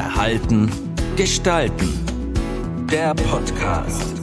[0.00, 0.70] Verhalten,
[1.16, 1.90] Gestalten.
[2.90, 4.14] Der Podcast.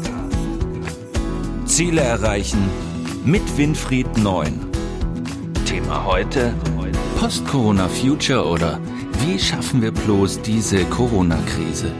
[1.65, 2.57] Ziele erreichen
[3.23, 4.59] mit Winfried Neun.
[5.67, 6.55] Thema heute:
[7.19, 8.81] Post-Corona Future oder
[9.19, 11.91] wie schaffen wir bloß diese Corona-Krise?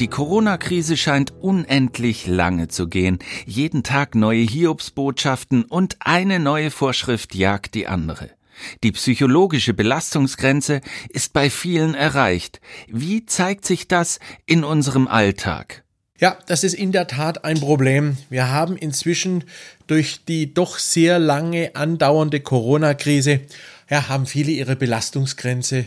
[0.00, 3.18] Die Corona-Krise scheint unendlich lange zu gehen.
[3.44, 8.30] Jeden Tag neue Hiobsbotschaften und eine neue Vorschrift jagt die andere.
[8.82, 12.60] Die psychologische Belastungsgrenze ist bei vielen erreicht.
[12.88, 15.84] Wie zeigt sich das in unserem Alltag?
[16.18, 18.16] Ja, das ist in der Tat ein Problem.
[18.30, 19.44] Wir haben inzwischen
[19.86, 23.40] durch die doch sehr lange andauernde Corona-Krise,
[23.90, 25.86] ja, haben viele ihre Belastungsgrenze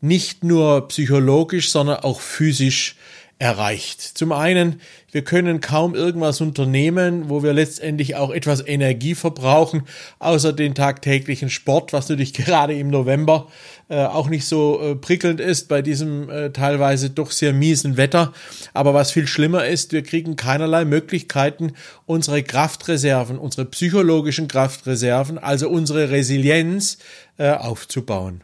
[0.00, 2.96] nicht nur psychologisch, sondern auch physisch
[3.38, 4.02] erreicht.
[4.02, 4.80] Zum einen,
[5.12, 9.84] wir können kaum irgendwas unternehmen, wo wir letztendlich auch etwas Energie verbrauchen,
[10.18, 13.46] außer den tagtäglichen Sport, was natürlich gerade im November
[13.88, 18.32] äh, auch nicht so äh, prickelnd ist bei diesem äh, teilweise doch sehr miesen Wetter.
[18.74, 21.74] Aber was viel schlimmer ist, wir kriegen keinerlei Möglichkeiten,
[22.06, 26.98] unsere Kraftreserven, unsere psychologischen Kraftreserven, also unsere Resilienz
[27.38, 28.42] äh, aufzubauen.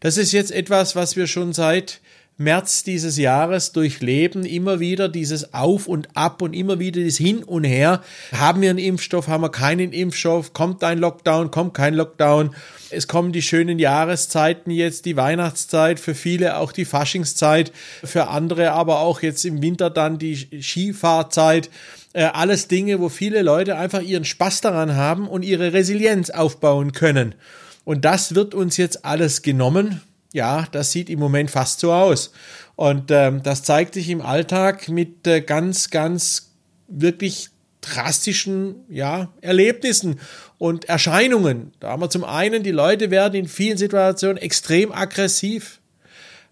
[0.00, 2.00] Das ist jetzt etwas, was wir schon seit
[2.36, 7.44] März dieses Jahres durchleben, immer wieder dieses Auf und Ab und immer wieder das Hin
[7.44, 8.02] und Her.
[8.32, 12.54] Haben wir einen Impfstoff, haben wir keinen Impfstoff, kommt ein Lockdown, kommt kein Lockdown.
[12.90, 17.70] Es kommen die schönen Jahreszeiten jetzt, die Weihnachtszeit, für viele auch die Faschingszeit,
[18.02, 21.70] für andere aber auch jetzt im Winter dann die Skifahrzeit.
[22.14, 26.90] Äh, alles Dinge, wo viele Leute einfach ihren Spaß daran haben und ihre Resilienz aufbauen
[26.90, 27.36] können.
[27.84, 30.00] Und das wird uns jetzt alles genommen
[30.34, 32.32] ja, das sieht im Moment fast so aus.
[32.74, 36.50] Und ähm, das zeigt sich im Alltag mit äh, ganz, ganz
[36.88, 40.18] wirklich drastischen ja, Erlebnissen
[40.58, 41.70] und Erscheinungen.
[41.78, 45.80] Da haben wir zum einen, die Leute werden in vielen Situationen extrem aggressiv.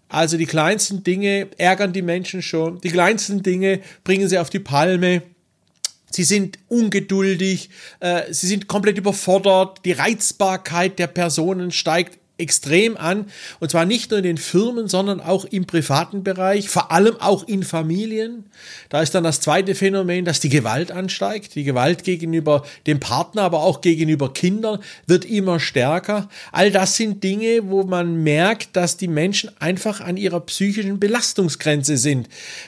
[0.07, 2.79] Also die kleinsten Dinge ärgern die Menschen schon.
[2.79, 5.23] Die kleinsten Dinge bringen sie auf die Palme.
[6.09, 7.69] Sie sind ungeduldig,
[7.99, 13.25] äh, sie sind komplett überfordert, die Reizbarkeit der Personen steigt extrem an.
[13.59, 17.47] Und zwar nicht nur in den Firmen, sondern auch im privaten Bereich, vor allem auch
[17.47, 18.45] in Familien.
[18.89, 21.55] Da ist dann das zweite Phänomen, dass die Gewalt ansteigt.
[21.55, 26.29] Die Gewalt gegenüber dem Partner, aber auch gegenüber Kindern wird immer stärker.
[26.51, 31.97] All das sind Dinge, wo man merkt, dass die Menschen einfach an ihrer psychischen Belastungsgrenze
[31.97, 32.27] sind,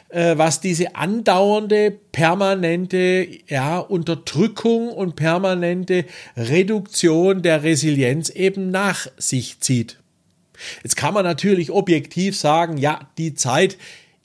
[0.10, 6.06] äh, was diese andauernde, permanente ja, Unterdrückung und permanente
[6.38, 9.98] Reduktion der Resilienz eben nach sich zieht.
[10.84, 13.78] Jetzt kann man natürlich objektiv sagen, ja, die Zeit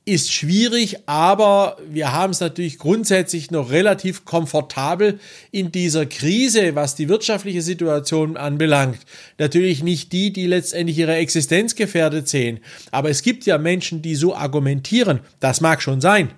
[0.04, 5.20] ist schwierig, aber wir haben es natürlich grundsätzlich noch relativ komfortabel
[5.52, 8.98] in dieser Krise, was die wirtschaftliche Situation anbelangt.
[9.38, 12.60] Natürlich nicht die, die letztendlich ihre Existenz gefährdet sehen.
[12.90, 15.20] Aber es gibt ja Menschen, die so argumentieren.
[15.38, 16.30] Das mag schon sein.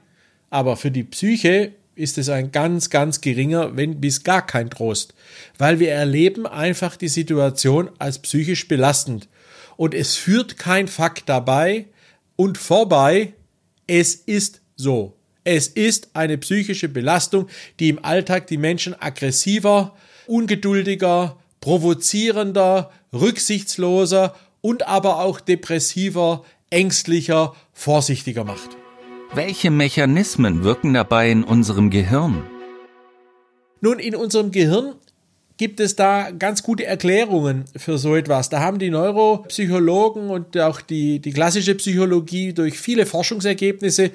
[0.50, 5.14] Aber für die Psyche ist es ein ganz, ganz geringer, wenn bis gar kein Trost,
[5.56, 9.28] weil wir erleben einfach die Situation als psychisch belastend.
[9.76, 11.86] Und es führt kein Fakt dabei
[12.34, 13.34] und vorbei,
[13.86, 15.16] es ist so.
[15.44, 17.48] Es ist eine psychische Belastung,
[17.78, 19.94] die im Alltag die Menschen aggressiver,
[20.26, 28.81] ungeduldiger, provozierender, rücksichtsloser und aber auch depressiver, ängstlicher, vorsichtiger macht.
[29.34, 32.44] Welche Mechanismen wirken dabei in unserem Gehirn?
[33.80, 34.96] Nun, in unserem Gehirn
[35.56, 38.50] gibt es da ganz gute Erklärungen für so etwas.
[38.50, 44.10] Da haben die Neuropsychologen und auch die, die klassische Psychologie durch viele Forschungsergebnisse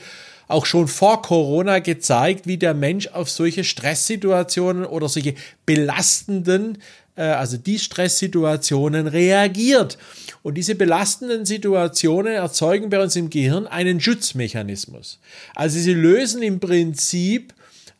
[0.48, 5.36] auch schon vor Corona gezeigt, wie der Mensch auf solche Stresssituationen oder solche
[5.66, 6.78] belastenden
[7.18, 9.98] äh, also die Stresssituationen reagiert.
[10.44, 15.20] Und diese belastenden Situationen erzeugen bei uns im Gehirn einen Schutzmechanismus.
[15.56, 17.54] Also sie lösen im Prinzip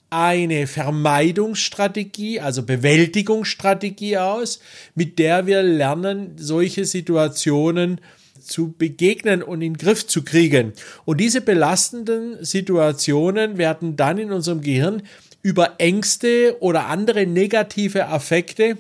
[0.10, 4.62] eine Vermeidungsstrategie, also Bewältigungsstrategie aus,
[4.96, 8.00] mit der wir lernen, solche Situationen
[8.48, 10.74] zu begegnen und in den Griff zu kriegen.
[11.06, 15.04] Und diese belastenden Situationen werden dann in unserem Gehirn
[15.44, 18.78] über Ängste oder andere negative Affekte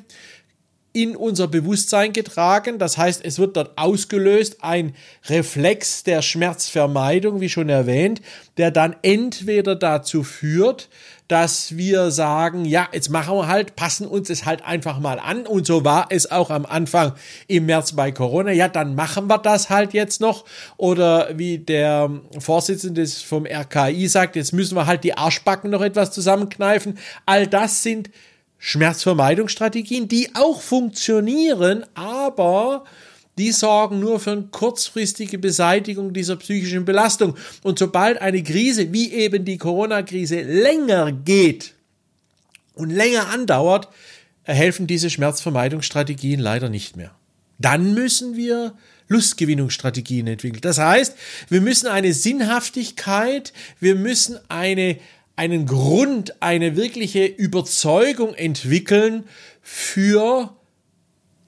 [0.98, 2.80] in unser Bewusstsein getragen.
[2.80, 4.96] Das heißt, es wird dort ausgelöst ein
[5.30, 8.20] Reflex der Schmerzvermeidung, wie schon erwähnt,
[8.58, 10.90] der dann entweder dazu führt,
[11.28, 15.46] dass wir sagen, ja, jetzt machen wir halt, passen uns es halt einfach mal an.
[15.46, 17.14] Und so war es auch am Anfang
[17.48, 18.52] im März bei Corona.
[18.52, 20.46] Ja, dann machen wir das halt jetzt noch.
[20.78, 22.10] Oder wie der
[22.40, 26.98] Vorsitzende vom RKI sagt, jetzt müssen wir halt die Arschbacken noch etwas zusammenkneifen.
[27.28, 28.10] All das sind
[28.59, 32.86] Schmerzvermeidungsstrategien, die auch funktionieren, aber
[33.38, 37.36] die sorgen nur für eine kurzfristige Beseitigung dieser psychischen Belastung.
[37.62, 41.75] Und sobald eine Krise, wie eben die Corona-Krise, länger geht
[42.74, 43.89] und länger andauert,
[44.44, 47.12] helfen diese Schmerzvermeidungsstrategien leider nicht mehr.
[47.60, 48.74] Dann müssen wir
[49.07, 50.62] Lustgewinnungsstrategien entwickeln.
[50.62, 51.15] Das heißt,
[51.50, 54.98] wir müssen eine Sinnhaftigkeit, wir müssen eine,
[55.38, 59.24] einen Grund, eine wirkliche Überzeugung entwickeln
[59.62, 60.54] für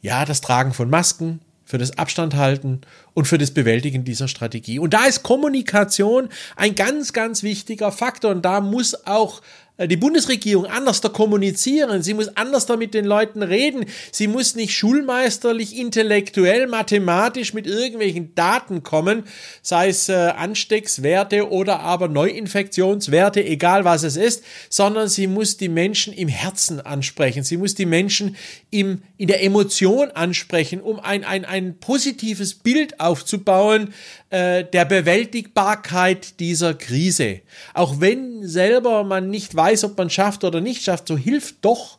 [0.02, 2.82] ja, das Tragen von Masken, für das Abstandhalten
[3.14, 4.80] und für das Bewältigen dieser Strategie.
[4.80, 8.32] Und da ist Kommunikation ein ganz, ganz wichtiger Faktor.
[8.32, 9.42] Und da muss auch
[9.80, 14.28] äh, die Bundesregierung anders da kommunizieren, sie muss anders da mit den Leuten reden, sie
[14.28, 19.24] muss nicht schulmeisterlich, intellektuell, mathematisch mit irgendwelchen Daten kommen,
[19.62, 25.70] sei es äh, Ansteckswerte oder aber Neuinfektionswerte, egal was es ist, sondern sie muss die
[25.70, 28.36] Menschen im Herzen ansprechen, sie muss die Menschen
[28.70, 33.94] im, in der Emotion ansprechen, um ein, ein, ein positives Bild aufzubauen
[34.30, 37.40] äh, der Bewältigbarkeit dieser Krise.
[37.74, 41.98] Auch wenn selber man nicht weiß, ob man schafft oder nicht schafft, so hilft doch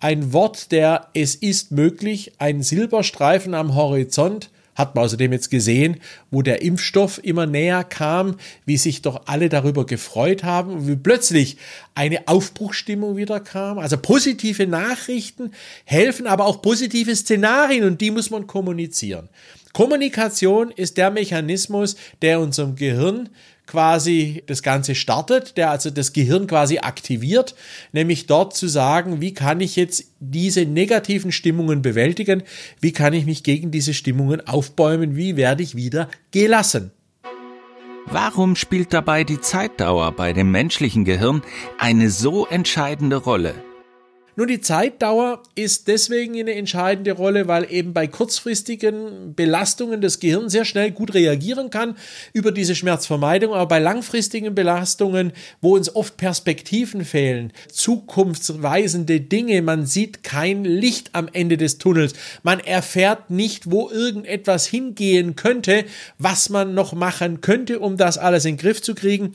[0.00, 6.00] ein Wort der Es ist möglich, ein Silberstreifen am Horizont, hat man außerdem jetzt gesehen,
[6.30, 10.96] wo der Impfstoff immer näher kam, wie sich doch alle darüber gefreut haben und wie
[10.96, 11.58] plötzlich
[11.94, 13.78] eine Aufbruchstimmung wieder kam.
[13.78, 15.52] Also positive Nachrichten
[15.84, 19.28] helfen, aber auch positive Szenarien und die muss man kommunizieren.
[19.72, 23.30] Kommunikation ist der Mechanismus, der unserem Gehirn
[23.66, 27.54] quasi das Ganze startet, der also das Gehirn quasi aktiviert,
[27.92, 32.42] nämlich dort zu sagen, wie kann ich jetzt diese negativen Stimmungen bewältigen,
[32.80, 36.90] wie kann ich mich gegen diese Stimmungen aufbäumen, wie werde ich wieder gelassen.
[38.06, 41.40] Warum spielt dabei die Zeitdauer bei dem menschlichen Gehirn
[41.78, 43.54] eine so entscheidende Rolle?
[44.34, 50.48] Nun, die Zeitdauer ist deswegen eine entscheidende Rolle, weil eben bei kurzfristigen Belastungen das Gehirn
[50.48, 51.96] sehr schnell gut reagieren kann
[52.32, 59.84] über diese Schmerzvermeidung, aber bei langfristigen Belastungen, wo uns oft Perspektiven fehlen, zukunftsweisende Dinge, man
[59.84, 65.84] sieht kein Licht am Ende des Tunnels, man erfährt nicht, wo irgendetwas hingehen könnte,
[66.16, 69.32] was man noch machen könnte, um das alles in den Griff zu kriegen,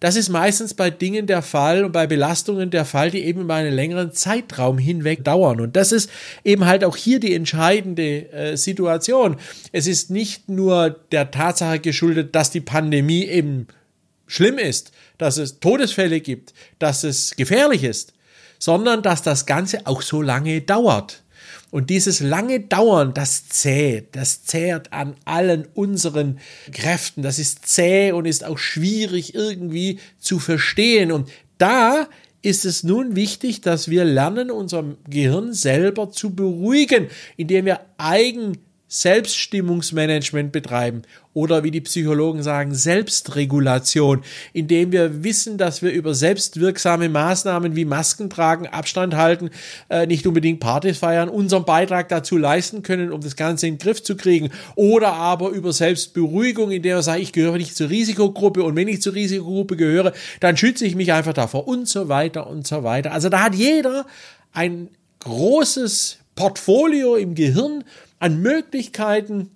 [0.00, 3.54] das ist meistens bei Dingen der Fall und bei Belastungen der Fall, die eben über
[3.54, 5.60] einen längeren Zeitraum hinweg dauern.
[5.60, 6.08] Und das ist
[6.44, 9.36] eben halt auch hier die entscheidende äh, Situation.
[9.72, 13.66] Es ist nicht nur der Tatsache geschuldet, dass die Pandemie eben
[14.28, 18.12] schlimm ist, dass es Todesfälle gibt, dass es gefährlich ist,
[18.60, 21.22] sondern dass das Ganze auch so lange dauert.
[21.70, 26.38] Und dieses lange Dauern, das zählt, das zehrt an allen unseren
[26.72, 27.22] Kräften.
[27.22, 31.12] Das ist zäh und ist auch schwierig irgendwie zu verstehen.
[31.12, 31.28] Und
[31.58, 32.08] da
[32.40, 38.56] ist es nun wichtig, dass wir lernen, unser Gehirn selber zu beruhigen, indem wir eigen
[38.88, 41.02] Selbststimmungsmanagement betreiben
[41.34, 44.22] oder wie die Psychologen sagen, Selbstregulation,
[44.54, 49.50] indem wir wissen, dass wir über selbstwirksame Maßnahmen wie Masken tragen, Abstand halten,
[49.90, 53.78] äh, nicht unbedingt Partys feiern, unseren Beitrag dazu leisten können, um das Ganze in den
[53.78, 58.62] Griff zu kriegen oder aber über Selbstberuhigung, indem wir sagen, ich gehöre nicht zur Risikogruppe
[58.62, 62.46] und wenn ich zur Risikogruppe gehöre, dann schütze ich mich einfach davor und so weiter
[62.46, 63.12] und so weiter.
[63.12, 64.06] Also da hat jeder
[64.52, 64.88] ein
[65.20, 67.84] großes Portfolio im Gehirn
[68.18, 69.50] an Möglichkeiten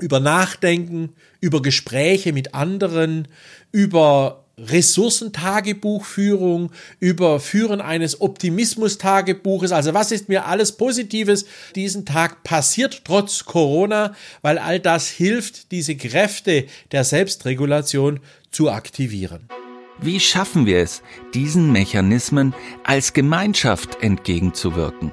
[0.00, 3.28] über Nachdenken, über Gespräche mit anderen,
[3.70, 9.72] über Ressourcentagebuchführung, über Führen eines Optimismus-Tagebuches.
[9.72, 15.72] Also was ist mir alles Positives diesen Tag passiert, trotz Corona, weil all das hilft,
[15.72, 19.48] diese Kräfte der Selbstregulation zu aktivieren.
[20.00, 21.02] Wie schaffen wir es,
[21.32, 22.54] diesen Mechanismen
[22.84, 25.12] als Gemeinschaft entgegenzuwirken?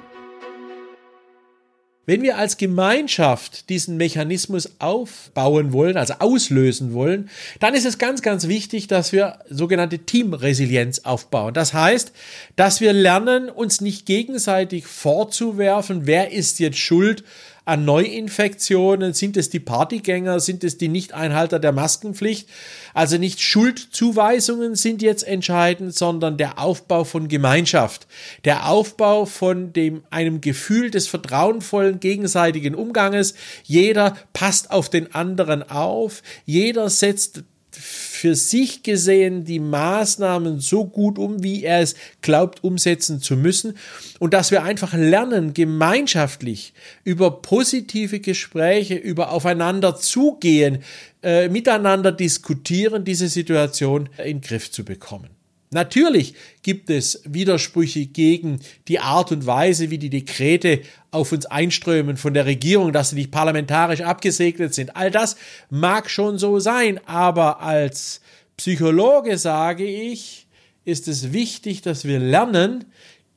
[2.06, 7.30] Wenn wir als Gemeinschaft diesen Mechanismus aufbauen wollen, also auslösen wollen,
[7.60, 11.54] dann ist es ganz, ganz wichtig, dass wir sogenannte Teamresilienz aufbauen.
[11.54, 12.12] Das heißt,
[12.56, 17.24] dass wir lernen, uns nicht gegenseitig vorzuwerfen, wer ist jetzt schuld
[17.70, 19.14] an Neuinfektionen?
[19.14, 20.40] Sind es die Partygänger?
[20.40, 22.50] Sind es die Nichteinhalter der Maskenpflicht?
[22.94, 28.08] Also nicht Schuldzuweisungen sind jetzt entscheidend, sondern der Aufbau von Gemeinschaft,
[28.44, 33.36] der Aufbau von dem, einem Gefühl des vertrauenvollen gegenseitigen Umganges.
[33.64, 36.24] Jeder passt auf den anderen auf.
[36.46, 43.22] Jeder setzt für sich gesehen die Maßnahmen so gut um, wie er es glaubt umsetzen
[43.22, 43.78] zu müssen
[44.20, 46.74] und dass wir einfach lernen, gemeinschaftlich
[47.04, 50.80] über positive Gespräche, über aufeinander zugehen,
[51.24, 55.39] äh, miteinander diskutieren, diese Situation in den Griff zu bekommen.
[55.72, 56.34] Natürlich
[56.64, 62.34] gibt es Widersprüche gegen die Art und Weise, wie die Dekrete auf uns einströmen von
[62.34, 64.96] der Regierung, dass sie nicht parlamentarisch abgesegnet sind.
[64.96, 65.36] All das
[65.70, 68.22] mag schon so sein, aber als
[68.58, 70.48] Psychologe sage ich,
[70.86, 72.86] ist es wichtig, dass wir lernen,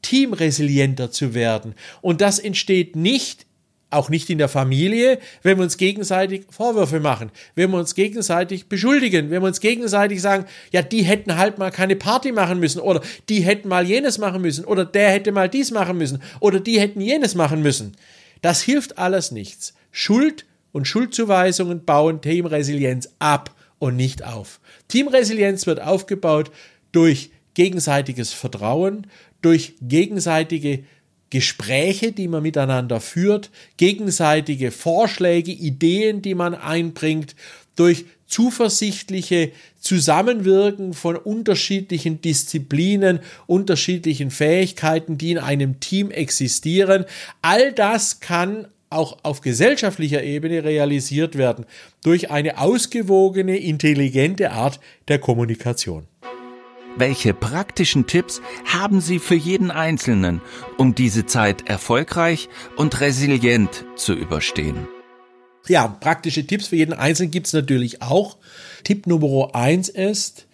[0.00, 1.74] teamresilienter zu werden.
[2.00, 3.46] Und das entsteht nicht
[3.92, 8.68] auch nicht in der Familie, wenn wir uns gegenseitig Vorwürfe machen, wenn wir uns gegenseitig
[8.68, 12.80] beschuldigen, wenn wir uns gegenseitig sagen, ja, die hätten halt mal keine Party machen müssen
[12.80, 16.60] oder die hätten mal jenes machen müssen oder der hätte mal dies machen müssen oder
[16.60, 17.96] die hätten jenes machen müssen.
[18.40, 19.74] Das hilft alles nichts.
[19.90, 24.60] Schuld und Schuldzuweisungen bauen Teamresilienz ab und nicht auf.
[24.88, 26.50] Teamresilienz wird aufgebaut
[26.92, 29.06] durch gegenseitiges Vertrauen,
[29.42, 30.84] durch gegenseitige
[31.32, 37.34] Gespräche, die man miteinander führt, gegenseitige Vorschläge, Ideen, die man einbringt,
[37.74, 47.06] durch zuversichtliche Zusammenwirken von unterschiedlichen Disziplinen, unterschiedlichen Fähigkeiten, die in einem Team existieren.
[47.40, 51.64] All das kann auch auf gesellschaftlicher Ebene realisiert werden
[52.02, 56.06] durch eine ausgewogene, intelligente Art der Kommunikation.
[56.96, 60.42] Welche praktischen Tipps haben Sie für jeden Einzelnen,
[60.76, 64.86] um diese Zeit erfolgreich und resilient zu überstehen?
[65.66, 68.36] Ja, praktische Tipps für jeden Einzelnen gibt es natürlich auch.
[68.84, 70.46] Tipp Nummer eins ist,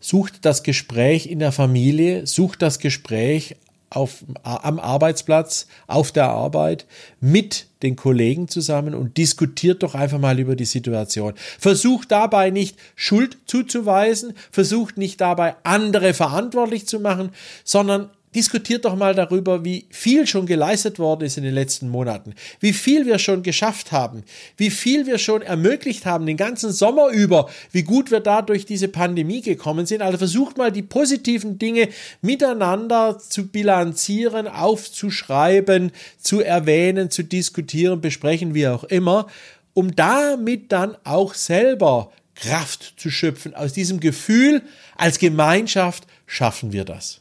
[0.00, 3.56] sucht das Gespräch in der Familie, sucht das Gespräch
[3.90, 6.86] auf, am Arbeitsplatz, auf der Arbeit
[7.20, 11.34] mit den Kollegen zusammen und diskutiert doch einfach mal über die Situation.
[11.58, 17.30] Versucht dabei nicht Schuld zuzuweisen, versucht nicht dabei andere verantwortlich zu machen,
[17.64, 22.34] sondern Diskutiert doch mal darüber, wie viel schon geleistet worden ist in den letzten Monaten,
[22.60, 24.22] wie viel wir schon geschafft haben,
[24.56, 28.66] wie viel wir schon ermöglicht haben den ganzen Sommer über, wie gut wir da durch
[28.66, 30.00] diese Pandemie gekommen sind.
[30.00, 31.88] Also versucht mal die positiven Dinge
[32.22, 39.26] miteinander zu bilanzieren, aufzuschreiben, zu erwähnen, zu diskutieren, besprechen, wie auch immer,
[39.74, 43.54] um damit dann auch selber Kraft zu schöpfen.
[43.56, 44.62] Aus diesem Gefühl,
[44.96, 47.19] als Gemeinschaft schaffen wir das.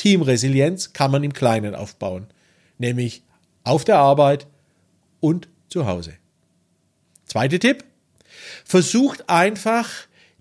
[0.00, 2.26] Teamresilienz kann man im Kleinen aufbauen,
[2.78, 3.22] nämlich
[3.64, 4.46] auf der Arbeit
[5.20, 6.14] und zu Hause.
[7.26, 7.84] Zweiter Tipp,
[8.64, 9.90] versucht einfach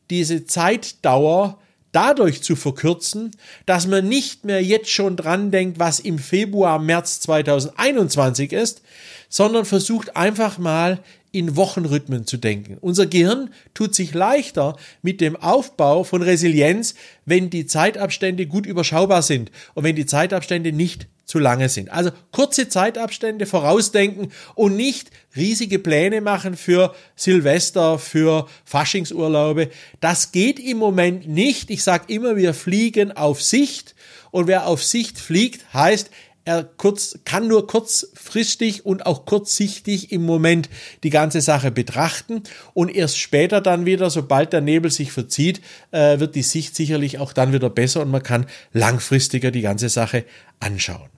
[0.10, 1.60] diese Zeitdauer
[1.92, 3.32] dadurch zu verkürzen,
[3.66, 8.82] dass man nicht mehr jetzt schon dran denkt, was im Februar, März 2021 ist,
[9.28, 12.78] sondern versucht einfach mal in Wochenrhythmen zu denken.
[12.82, 16.96] Unser Gehirn tut sich leichter mit dem Aufbau von Resilienz,
[17.26, 21.92] wenn die Zeitabstände gut überschaubar sind und wenn die Zeitabstände nicht zu lange sind.
[21.92, 29.70] Also kurze Zeitabstände vorausdenken und nicht riesige Pläne machen für Silvester, für Faschingsurlaube.
[30.00, 31.70] Das geht im Moment nicht.
[31.70, 33.94] Ich sage immer, wir fliegen auf Sicht
[34.32, 36.10] und wer auf Sicht fliegt, heißt,
[36.50, 40.68] er kurz, kann nur kurzfristig und auch kurzsichtig im Moment
[41.04, 42.42] die ganze Sache betrachten
[42.74, 47.20] und erst später dann wieder, sobald der Nebel sich verzieht, äh, wird die Sicht sicherlich
[47.20, 50.26] auch dann wieder besser und man kann langfristiger die ganze Sache
[50.60, 51.10] anschauen.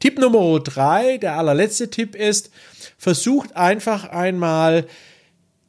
[0.00, 2.50] Tipp Nummer drei, der allerletzte Tipp ist,
[2.96, 4.86] versucht einfach einmal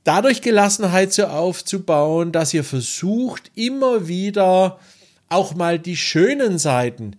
[0.05, 4.79] dadurch Gelassenheit so aufzubauen, dass ihr versucht, immer wieder
[5.27, 7.17] auch mal die schönen Seiten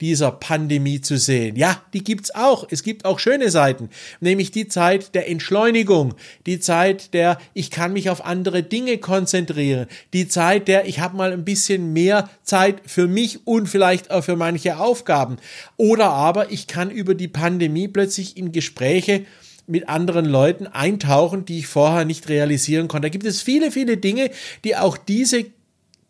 [0.00, 1.56] dieser Pandemie zu sehen.
[1.56, 2.66] Ja, die gibt's auch.
[2.70, 3.90] Es gibt auch schöne Seiten,
[4.20, 6.14] nämlich die Zeit der Entschleunigung,
[6.46, 11.16] die Zeit der ich kann mich auf andere Dinge konzentrieren, die Zeit der ich habe
[11.16, 15.36] mal ein bisschen mehr Zeit für mich und vielleicht auch für manche Aufgaben
[15.76, 19.24] oder aber ich kann über die Pandemie plötzlich in Gespräche
[19.66, 23.06] mit anderen Leuten eintauchen, die ich vorher nicht realisieren konnte.
[23.06, 24.30] Da gibt es viele, viele Dinge,
[24.64, 25.46] die auch diese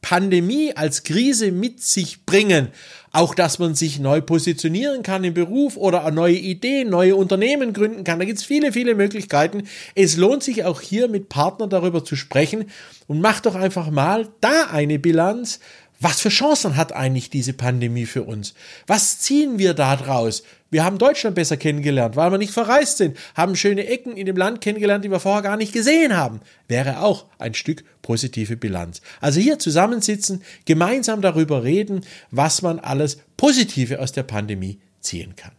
[0.03, 2.69] Pandemie als Krise mit sich bringen.
[3.13, 8.05] Auch, dass man sich neu positionieren kann im Beruf oder neue Ideen, neue Unternehmen gründen
[8.05, 8.21] kann.
[8.21, 9.65] Da gibt es viele, viele Möglichkeiten.
[9.97, 12.71] Es lohnt sich auch hier mit Partnern darüber zu sprechen
[13.09, 15.59] und macht doch einfach mal da eine Bilanz.
[16.03, 18.55] Was für Chancen hat eigentlich diese Pandemie für uns?
[18.87, 20.43] Was ziehen wir da draus?
[20.71, 24.37] Wir haben Deutschland besser kennengelernt, weil wir nicht verreist sind, haben schöne Ecken in dem
[24.37, 26.41] Land kennengelernt, die wir vorher gar nicht gesehen haben.
[26.69, 29.03] Wäre auch ein Stück positive Bilanz.
[29.21, 35.53] Also hier zusammensitzen, gemeinsam darüber reden, was man alles Positive aus der Pandemie ziehen kann.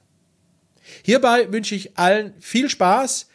[1.03, 3.27] Hierbei wünsche ich allen viel Spaß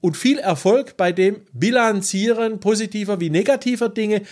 [0.00, 4.22] und viel Erfolg bei dem Bilanzieren positiver wie negativer Dinge